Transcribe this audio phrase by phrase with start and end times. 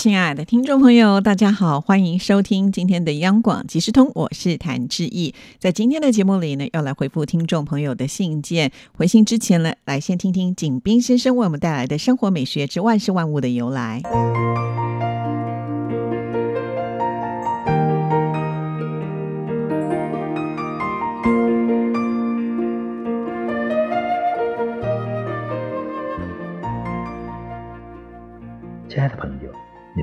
[0.00, 5.34] 亲爱的听众朋友，大家好，欢迎收听今天的央广即时通，我是谭志毅。
[5.58, 8.72] 在今天的节目里呢，要来回复听众朋友的信件。
[8.96, 14.00] 回信之前呢，来先听听景斌先生为我们带来的生活美学之万事万物的由来。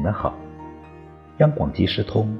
[0.08, 0.34] 你好。
[1.40, 2.34] 央广即时通，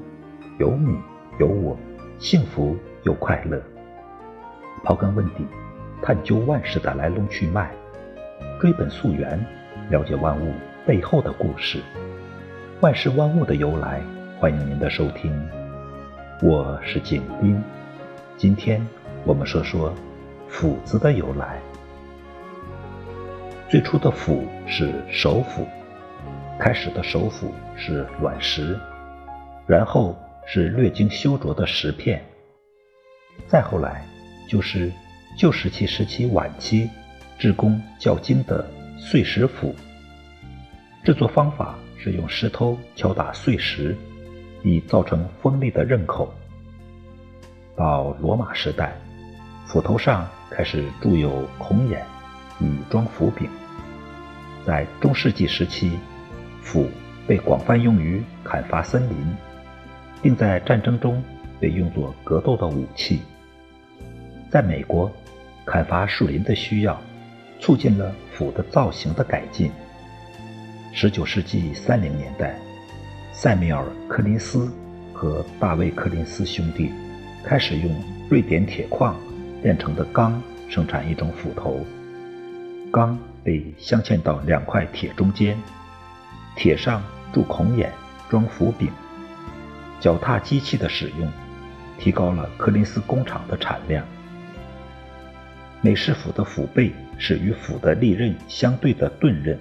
[0.58, 0.96] 有你
[1.38, 1.76] 有我，
[2.18, 3.62] 幸福又快乐。
[4.82, 5.46] 刨根问底，
[6.00, 7.70] 探究万事的来龙去脉，
[8.58, 9.38] 追本溯源，
[9.90, 10.54] 了解万物
[10.86, 11.82] 背后的故事。
[12.80, 14.00] 万事万物的由来，
[14.40, 15.30] 欢迎您的收听。
[16.40, 17.62] 我是景斌，
[18.38, 18.80] 今天
[19.26, 19.92] 我们说说
[20.48, 21.58] “斧”子的由来。
[23.68, 25.66] 最初的“斧”是手斧。
[26.58, 28.76] 开始的首府是卵石，
[29.64, 32.20] 然后是略经修琢的石片，
[33.46, 34.04] 再后来
[34.48, 34.92] 就是
[35.36, 36.90] 旧石器时期晚期
[37.38, 39.72] 制工较精的碎石斧。
[41.04, 43.96] 制作方法是用石头敲打碎石，
[44.64, 46.28] 以造成锋利的刃口。
[47.76, 48.92] 到罗马时代，
[49.64, 52.04] 斧头上开始铸有孔眼，
[52.58, 53.48] 以装斧柄。
[54.66, 55.96] 在中世纪时期。
[56.70, 56.86] 斧
[57.26, 59.16] 被广泛用于砍伐森林，
[60.20, 61.22] 并在战争中
[61.58, 63.22] 被用作格斗的武器。
[64.50, 65.10] 在美国，
[65.64, 67.00] 砍伐树林的需要
[67.58, 69.70] 促进了斧的造型的改进。
[70.94, 72.54] 19世纪30年代，
[73.32, 74.70] 塞缪尔·柯林斯
[75.14, 76.90] 和大卫·柯林斯兄弟
[77.42, 77.90] 开始用
[78.28, 79.16] 瑞典铁矿
[79.62, 81.80] 炼成的钢生产一种斧头。
[82.92, 85.56] 钢被镶嵌到两块铁中间。
[86.58, 87.00] 铁上
[87.32, 87.92] 铸孔眼，
[88.28, 88.90] 装斧柄。
[90.00, 91.30] 脚踏机器的使用，
[92.00, 94.04] 提高了柯林斯工厂的产量。
[95.80, 99.56] 美式斧的斧背是与斧的利刃相对的钝刃，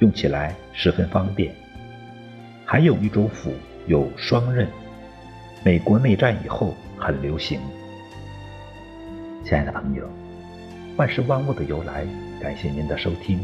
[0.00, 1.54] 用起来十分方便。
[2.66, 3.54] 还有一种斧
[3.86, 4.68] 有双刃，
[5.64, 7.58] 美国内战以后很流行。
[9.46, 10.06] 亲爱的朋友，
[10.98, 12.06] 万事万物的由来，
[12.38, 13.40] 感谢您的收听，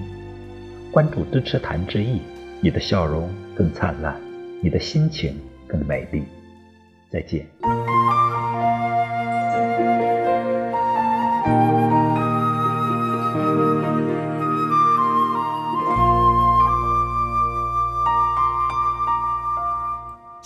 [0.92, 2.20] 关注支持谭志毅。
[2.60, 4.20] 你的笑容更灿烂，
[4.60, 6.24] 你的心情更美丽。
[7.10, 7.46] 再见。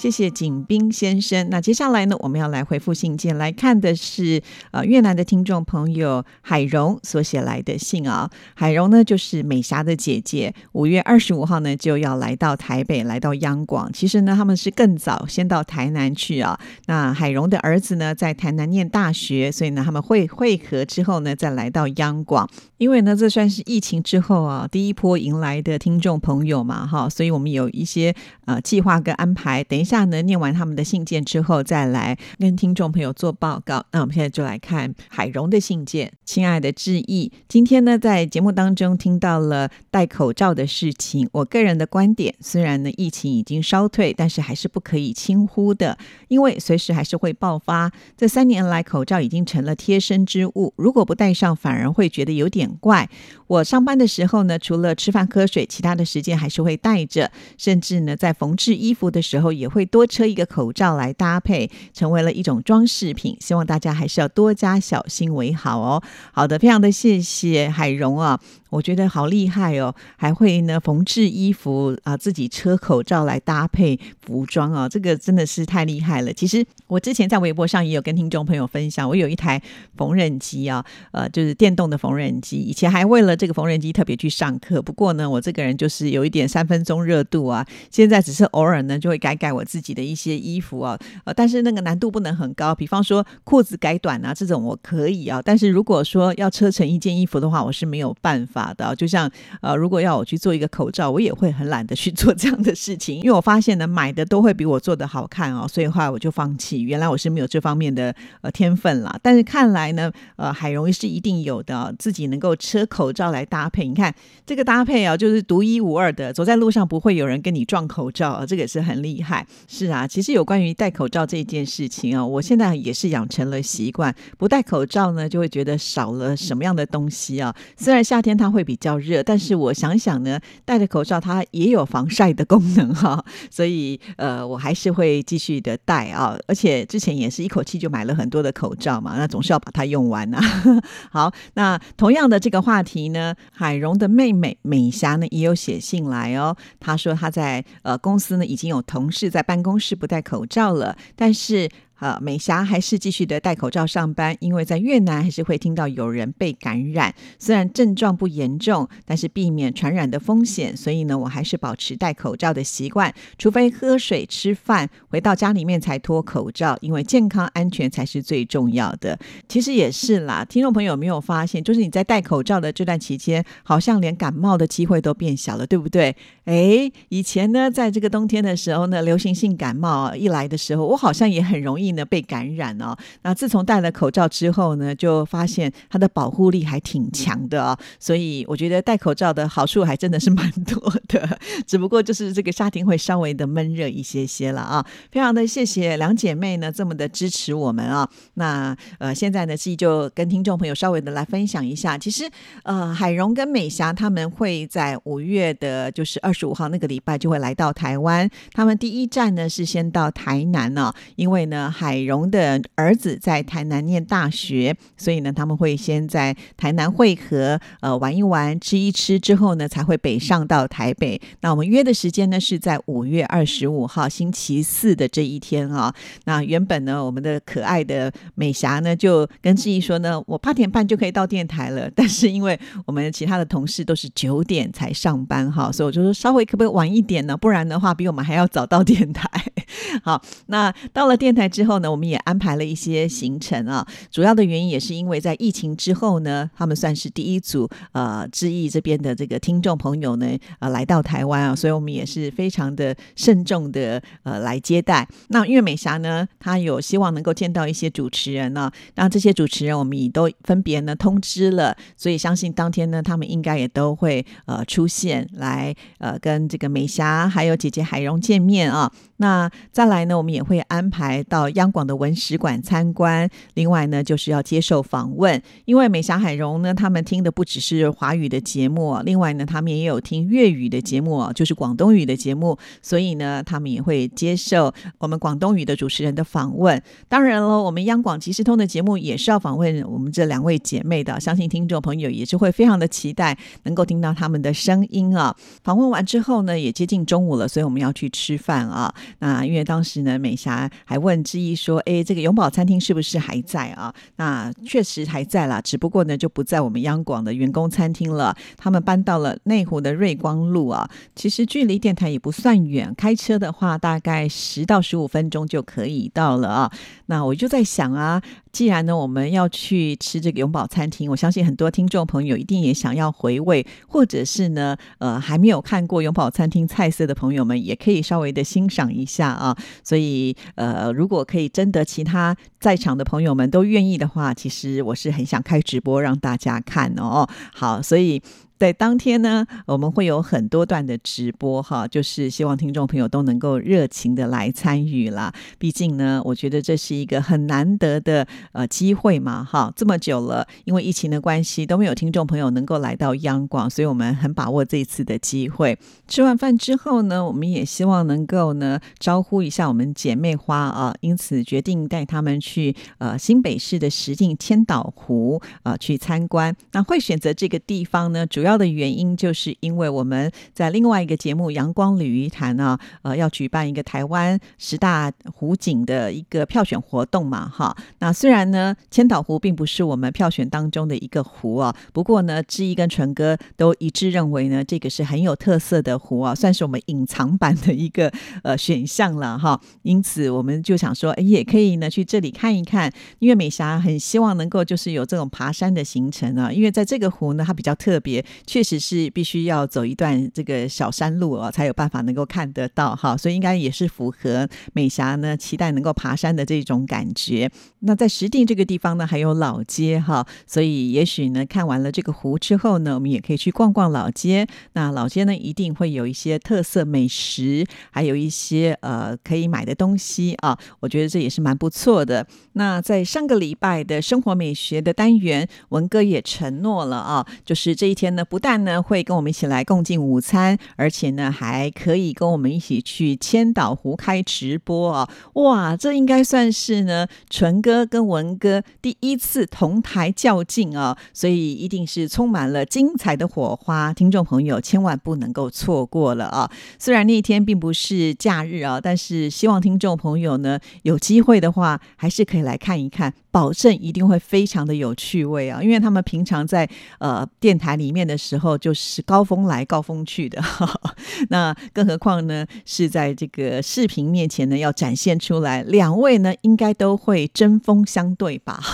[0.02, 1.48] 谢谢景斌先生。
[1.48, 4.42] 那接下来呢，我们要来回复信件，来看的是
[4.72, 8.28] 呃越南的听众朋友海荣所写来的信啊。
[8.54, 13.92] 海荣呢就是美霞的姐姐，五月二十五号呢就要来到台北，来到央广。
[13.92, 16.58] 其实呢他们是更早先到台南去啊。
[16.86, 22.50] 那海荣的儿子呢在台南念大学，所以呢他们会会合之后呢再来到央广。
[22.78, 28.12] 因为呢这算是疫情之后啊第一波迎来的听众朋友嘛哈，所以我们有一些
[28.46, 29.62] 呃计划跟安排。
[29.62, 29.91] 等一下。
[29.92, 33.84] 下呢，念完他们的信件之后，再来跟听众朋友做报告。
[33.92, 36.10] 那我们现在就来看海荣的信件。
[36.24, 41.28] 亲爱的志毅，今天呢，在节目当中听到了戴口罩的事情。
[41.32, 45.98] 我个人的观点，虽然呢疫情已经稍退，但是还是不可以轻忽的，
[46.28, 47.92] 因为随时还是会爆发。
[48.16, 53.10] 这三年来，口罩已经成了贴身之物，如果不戴上，反而会觉得有点怪。
[53.46, 59.81] 我上班的时候呢，除了吃饭喝水，其他的时间还是会戴着，甚至呢，在缝制衣服的时候也会。
[59.84, 63.36] 多车一个口罩来搭配，成为了一种装饰品。
[63.40, 66.02] 希望大家还是要多加小心为好哦。
[66.32, 68.40] 好的，非常的谢谢海荣啊。
[68.72, 76.32] 我觉得好厉害哦，还会呢缝制衣服啊，自己车口罩来搭配服装啊，这个真的是太厉害了。
[76.32, 79.60] 其实我之前在微博上也有跟听众朋友分享，我有一台
[79.94, 82.56] 缝纫机啊，呃，就是电动的缝纫机。
[82.56, 87.66] 以前还为了这个缝纫机特别去上课，不过呢，我这个人就是有一点三分钟热度啊。
[87.90, 92.74] 现在只是偶尔呢就会改改我自己的一些衣服啊，呃，但是那个难度不能很高。
[92.74, 98.61] 比方说裤子改短啊这种我可以啊，但是如果说要车成一件衣服的话，我是没有办法。
[98.62, 98.94] 法的。
[98.94, 99.30] 就像
[99.60, 106.82] 呃，如果要我去做一个口罩，我也会很懒得去做这样的事情，因为我发现呢，买的都会比我做的好看哦，所以后来我就放弃。
[106.82, 113.86] 原来我是没有这方面的呃天分啦，但是看来呢，呃，海荣是一定有的，自己能够车口罩来搭配。
[113.86, 114.14] 你看
[114.46, 119.46] 这个搭配啊，就是独一无二的，走在路上不会有人跟你撞口罩啊，这个也是很厉害。
[119.66, 127.54] 是啊，其实有关于戴口罩这件事情啊，我现在也是养成了习惯，不戴口罩呢，就会觉得少了什么样的东西啊。
[127.76, 136.36] 虽然夏天它会比较热，但是我想想呢，戴着口罩它也有防晒的功能哈，所以呃，我还是会继续的戴啊。
[136.46, 140.40] 而且之前也是一口气就买了很多的口罩嘛，那总是要把它用完啊。
[141.10, 151.68] 好，那同样的这个话题呢，海荣的妹妹美霞呢也有写信来哦，她说她在呃公司呢已经有同事在办公室不戴口罩了，但是。
[152.02, 169.16] 呃，美霞还是继续的戴口罩上班，因为在越南还是会听到有人被感染，虽然症状不严重，但是避免传染的风险，所以呢，我还是保持戴口罩的习惯，除非喝水、吃饭，回到家里面才脱口罩，因为健康安全才是最重要的。
[169.48, 176.16] 其实也是啦，听众朋友有没有发现，就是你在戴口罩的这段期间，好像连感冒的机会都变小了，对不对？
[176.46, 181.91] 哎，以前呢，在这个冬天的时候呢，流行性感冒一来的时候，我好像也很容易。
[181.94, 194.84] 呢被感染哦，那自从戴了口罩之后呢，就发现它的保护力还挺强的哦，所以我觉得戴口罩的好处还真的是蛮多的， 只不过就是这个夏天会稍微的闷热一些些了啊。
[195.10, 202.28] 非常的谢谢两姐妹呢这么的支持我们啊，那呃现在呢自己就跟听众朋友稍微的来分享一下，其实
[202.64, 211.70] 呃海荣跟美霞他们会在五月的就是二十五号那个礼拜就会来到台湾，他们第一站呢是先到台南呢，因为呢。
[211.82, 221.20] 海荣的儿子在台南念大学，所以呢，他们会先在台南汇合，呃，玩一玩，吃一吃之后呢，才会北上到台北。
[221.40, 225.92] 那我们约的时间呢，是在五月二十五号星期四的这一天啊。
[226.24, 231.90] 那原本呢，我们的可爱的美霞呢，就跟志毅说呢，我八点半就可以到电台了。
[231.96, 232.56] 但是因为
[232.86, 237.36] 我们其他的同事都是九点才上班哈，所以我就说稍微可不可以晚一点呢？
[237.36, 239.28] 不然的话，比我们还要早到电台。
[240.04, 243.86] 好，那到了电台之后后呢，我们也安排了一些行程啊。
[244.10, 250.26] 主要的原因也是因为在疫情之后呢，他们算是第一组呃，志毅这边的这个听众朋友呢，
[250.58, 255.08] 呃，来到台湾啊，所以我们也是非常的慎重的呃来接待。
[255.28, 268.92] 那因为美霞呢，她有希望能够见到一些主持人呢，那这些主持人我们也都分别呢通知了，所以相信当天呢，他们应该也都会呃出现来呃跟这个美霞还有姐姐海荣见面啊。
[269.22, 273.30] 那再来呢，我们也会安排到央广的文史馆参观。
[273.54, 286.82] 另外呢，就是要接受访问，因为美霞海荣呢，他们听的不只是华语的节目，另外呢，他们也有听粤语的节目，就是广东语的节目，所以呢，他们也会接受我们广东语的主持人的访问。
[287.08, 295.32] 当然了，我们央广即时通的节目也是要访问我们这两位姐妹的，相信听众朋友也是会非常的期待能够听到他们的声音啊。
[295.62, 298.92] 访问完之后呢，也接近中午了，所以我们要去吃饭啊。
[299.18, 308.36] 那因为当时呢，美霞还问志毅说：“哎，这个永宝餐厅是不是还在啊？”那确实还在啦，只不过呢，就不在我们央广的员工餐厅了。
[308.56, 310.88] 他们搬到了内湖的瑞光路啊。
[311.14, 316.72] 其实距离电台也不算远，开车的话大概十到十五分钟就可以到了啊。
[317.06, 318.22] 那我就在想啊。
[318.52, 329.56] 既然呢，我们要去吃这个永宝餐厅，我相信很多听众朋友一定也想要回味，或者是呢，呃，还没有看过永宝餐厅菜色的朋友们，也可以稍微的欣赏一下啊。
[329.82, 337.26] 所以，呃，如果可以征得其他在场的朋友们都愿意的话，其实我是很想开直播让大家看哦。
[337.54, 338.22] 好，所以。
[338.62, 345.34] 在当天呢，我们会有很多段的直播哈，就是希望听众朋友都能够热情的来参与啦。
[345.58, 349.72] 毕竟呢，我觉得这是一个很难得的呃机会嘛哈。
[349.74, 355.76] 这么久了，因为疫情的关系都没有听众朋友能够来到央广，所以我们很把握这一次的机会。
[356.06, 366.54] 吃完饭之后呢，我们也希望能够呢招呼一下我们姐妹花啊，因此决定带他们去呃新北市的石境千岛湖啊去参观。
[366.70, 368.51] 那会选择这个地方呢，主要。
[368.56, 377.76] 的原因就是因为我们在另外一个节目《阳光鲤鱼潭》呢，呃，要举办一个台湾十大湖景的一个票选活动嘛，哈。
[377.98, 389.60] 那虽然呢，千岛湖并不是我们票选当中的一个湖啊，不过呢，志毅跟纯哥都一致认为呢，这个是很有特色的湖啊，算是我们隐藏版的一个呃选项了哈。
[389.82, 398.24] 因此，我们就想说，哎，也可以呢去这里看一看，因为美霞很希望能够就是有这种爬山的行程啊，因为在这个湖呢，它比较特别。
[398.46, 407.50] 确实是必须要走一段这个小山路啊，才有办法能够看得到哈，所以应该也是符合美霞呢期待能够爬山的这种感觉。
[407.80, 414.46] 那在石碇这个地方呢，还有老街哈，所以也许呢，看完了这个湖之后呢，我们也可以去逛逛老街。
[414.74, 422.26] 那老街呢，一定会有一些特色美食，还有一些呃可以买的东西啊，我觉得这也是蛮不错的。
[422.52, 435.10] 那在上个礼拜的生活美学的单元，文哥也承诺了啊，就是这一天呢，不但呢会跟我们一起来共进午餐，而且呢还可以跟我们一起去千岛湖开直播啊！
[435.34, 446.50] 哇，这应该算是呢纯哥跟文哥第一次同台较劲啊，所以一定是充满了精彩的火花，听众朋友千万不能够错过了啊！
[446.78, 453.12] 虽然那一天并不是假日啊，但是希望听众朋友呢有机会的话，还是可以来看一看。
[453.32, 460.42] 保证一定会非常的有趣味啊，因为他们平常在呃电台里面的的时候，就是高峰来高峰去的，
[461.30, 468.60] 那更何况呢是在这个视频面前呢要展现出来，两位呢应该都会针锋相对吧？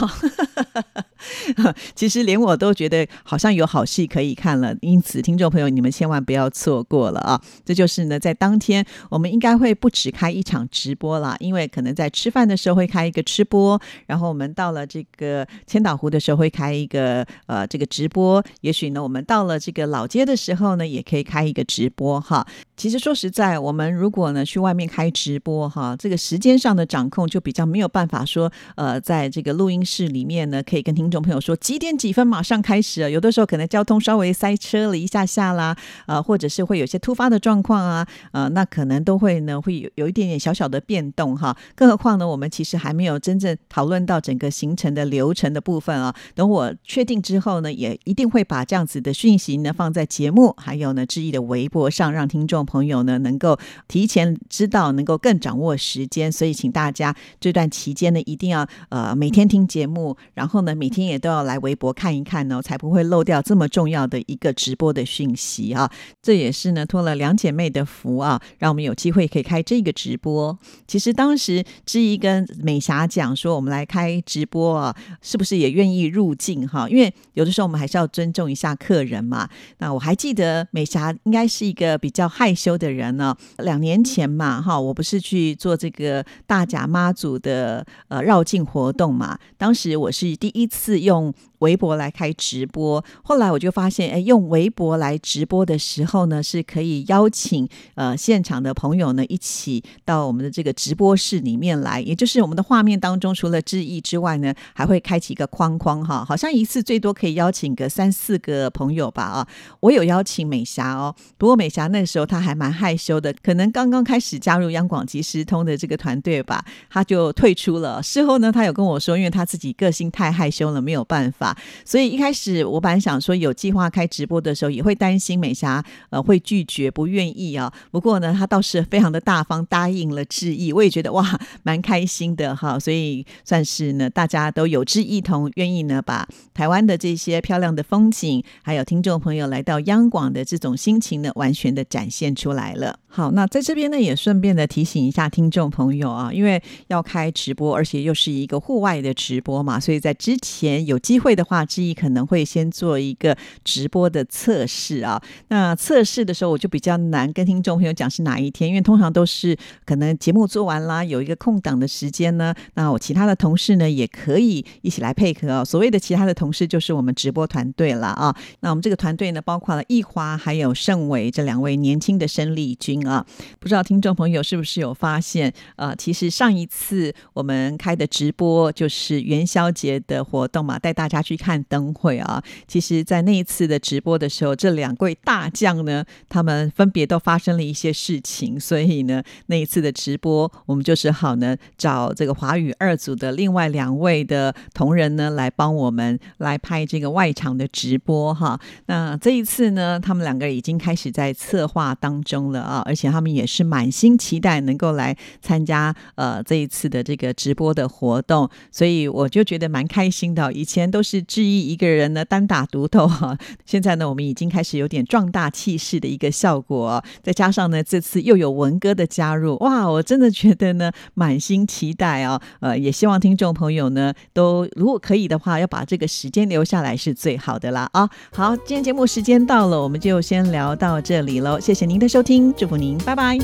[1.95, 7.41] 其实连我都觉得好像有好戏可以看了，因此听众朋友你们千万不要错过了啊！
[7.65, 14.49] 这就是呢在当天我们应该会不止开一场直播啦，因为可能在吃饭的时候会开一个吃播，然后我们。
[14.59, 22.47] 到了这个千岛湖的时候会开一个呃这个直播，也许呢我们到了这个老街的时候呢也可以开一个直播哈。
[22.79, 41.55] 其实说实在，我们如果呢去外面开直播哈，这个时间上的掌控就比较没有办法说呃在这个录音室里面呢可以跟听众朋友说几点几分马上开始，啊有的时候可能交通稍微塞车了一下下啦，呃或者是会有些突发的状况啊，呃那可能都会呢会有有一点点小小的变动哈。
[41.75, 44.39] 更何况呢我们其实还没有真正讨论到整。
[44.39, 53.59] 个行程的流程的部分啊，等我确定之后呢，也一定会把这样子的讯息呢放在节目，还有呢志毅的微博上，让听众朋友呢能够
[53.89, 56.31] 提前知道，能够更掌握时间。
[56.31, 65.91] 所以，请大家这段期间呢，一定要呃每天听节目，然后呢每天也都要来微博看一看呢，才不会漏掉这么重要的一个直播的讯息啊。
[66.23, 70.57] 这也是呢托了两姐妹的福啊，让我们有机会可以开这个直播。
[70.87, 74.23] 其实当时志毅跟美霞讲说，我们来开。
[74.27, 76.87] 直播啊，是不是也愿意入境哈？
[76.91, 79.49] 因为有的时候我们还是要尊重一下客人嘛。
[79.79, 83.37] 那我还记得美霞应该是一个比较害修的人呢。
[83.59, 89.39] 两年前嘛，哈，我不是去做这个大甲妈祖的呃绕境活动嘛。
[89.57, 91.33] 当时我是第一次用。
[91.59, 109.49] 微博来开直播，后来我就发现，哎，用微博来直播的时候呢，是可以邀请呃现场的朋友呢一起到我们的这个直播室里面来，也就是我们的画面当中，除了致意之外呢，还会开启一个框框哈，好像一次最多可以邀请个三四个朋友吧啊。
[109.81, 118.03] 我有邀请美霞哦，不过美霞那时候她还还蛮害羞的，可能刚刚开始加入央广即时通的这个团队吧，他就退出了。
[118.03, 121.55] 事后呢，他有跟我说，因为他自己个性太害羞了，没有办法。
[121.85, 127.71] 所以一开始我本来想说有计划开直播的时候，也会担心美霞呃会拒绝不愿意啊。
[127.93, 130.73] 不过呢，他倒是非常的大方，答应了致意。
[130.73, 132.79] 我也觉得哇，蛮开心的哈。
[132.79, 142.97] 所以算是呢，大家都有志一同，愿意呢把台湾的这些漂亮的风景，还有听众朋友来到央广的这种心情呢，完全的展现出来了。
[143.11, 155.21] 好，那在这边呢，也顺便的提醒一下听众朋友啊，因为要开直播，而且又是一个户外的直播嘛，所以在之前有机会的话，之一可能会先做一个直播的测试啊。
[155.49, 165.65] 那测试的时候，我就比较难跟听众朋友讲是哪一天，因为通常都是可能节目做完啦，有一个空档的时间呢，那我其他的同事呢也可以一起来配合啊。
[165.65, 168.37] 所谓的其他的同事，就是我们直播团队了啊。
[168.61, 172.99] 那我们这个团队呢，包括了易华还有盛伟这两位年轻的生力军。
[173.09, 173.25] 啊，
[173.59, 175.51] 不知道听众朋友是不是有发现？
[175.77, 182.43] 呃，其实上一次我们开的直播就是元宵节的活动嘛，带大家去看灯会啊。
[182.67, 198.61] 其实，在那一次的直播的时候，这两位大将呢，他们分别都发生了一些事情，所以呢，那一次的直播，我们就是好呢，找这个华语二组的另外两位的同仁呢，来帮我们来拍这个外场的直播哈。
[198.87, 202.08] 那这一次呢，他们两个已经开始在策划当。
[202.09, 210.51] 当中了啊，而且他们也是满心期待能够来参加呃这一次的这个直播的活动，所以我就觉得蛮开心的。
[210.55, 213.37] 以前都是志毅一个人呢单打独斗哈，
[213.67, 228.09] 现在呢我们已经开始有点壮大气势的一个效果，再加上呢这次又有文哥的加入，哇，我真的觉得呢满心期待哦，呃，也希望听众朋友呢都如果可以的话，要把这个时间留下来是最好的啦啊。
[228.33, 231.61] 好，今天节目时间到了，我们就先聊到这里喽。
[231.61, 233.37] 谢谢您您的收听，祝福您，拜拜。